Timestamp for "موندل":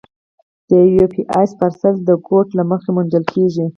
2.95-3.23